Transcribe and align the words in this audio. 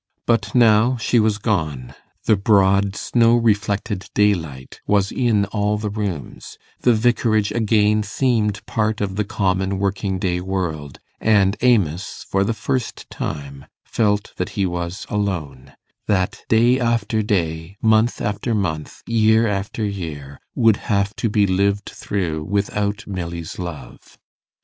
But 0.25 0.55
now 0.55 0.97
she 0.97 1.19
was 1.19 1.37
gone; 1.37 1.93
the 2.25 2.35
broad 2.35 2.95
snow 2.95 3.35
reflected 3.35 4.09
daylight 4.15 4.81
was 4.87 5.11
in 5.11 5.45
all 5.45 5.77
the 5.77 5.91
rooms; 5.91 6.57
the 6.79 6.91
Vicarage 6.91 7.51
again 7.51 8.01
seemed 8.01 8.65
part 8.65 8.99
of 8.99 9.15
the 9.15 9.23
common 9.23 9.77
working 9.77 10.17
day 10.17 10.41
world, 10.41 10.99
and 11.19 11.55
Amos, 11.61 12.25
for 12.27 12.43
the 12.43 12.55
first 12.55 13.11
time, 13.11 13.67
felt 13.83 14.33
that 14.37 14.49
he 14.57 14.65
was 14.65 15.05
alone 15.07 15.73
that 16.07 16.45
day 16.49 16.79
after 16.79 17.21
day, 17.21 17.77
month 17.79 18.21
after 18.21 18.55
month, 18.55 19.03
year 19.05 19.45
after 19.45 19.85
year, 19.85 20.39
would 20.55 20.77
have 20.77 21.15
to 21.17 21.29
be 21.29 21.45
lived 21.45 21.91
through 21.93 22.43
without 22.43 23.05
Milly's 23.05 23.59
love. 23.59 24.17